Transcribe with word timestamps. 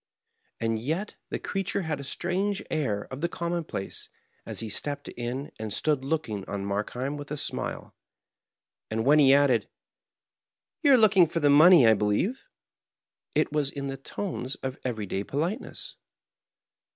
And 0.59 0.79
yet 0.79 1.13
the 1.29 1.37
creature 1.37 1.83
had 1.83 1.99
a 1.99 2.03
strange 2.03 2.63
air 2.71 3.03
of 3.13 3.21
the 3.21 3.29
com 3.29 3.51
moDplace, 3.51 4.09
as 4.47 4.59
he 4.59 4.67
stepped 4.67 5.09
in 5.09 5.51
and 5.59 5.71
stood 5.71 6.03
looking 6.03 6.43
on 6.49 6.65
Mark 6.65 6.89
heim 6.93 7.17
with 7.17 7.29
a 7.29 7.37
smile; 7.37 7.93
and 8.89 9.05
when 9.05 9.19
he 9.19 9.31
added: 9.31 9.69
"Yon 10.81 10.95
are 10.95 10.97
looking 10.97 11.27
for 11.27 11.39
the 11.39 11.51
money, 11.51 11.85
I 11.85 11.93
believe?" 11.93 12.45
it 13.35 13.51
was 13.53 13.69
in 13.69 13.89
the 13.89 13.95
tones 13.97 14.55
of 14.63 14.79
everyday 14.83 15.23
politeness. 15.23 15.97